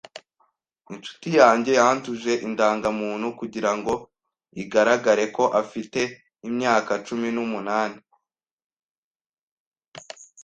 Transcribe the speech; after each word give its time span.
Inshuti 0.93 1.29
yanjye 1.39 1.71
yanduje 1.79 2.31
indangamuntu 2.47 3.27
kugirango 3.39 3.91
igaragare 4.61 5.25
ko 5.35 5.43
afite 5.61 6.01
imyaka 6.47 6.91
cumi 7.05 7.27
numunani. 7.35 7.99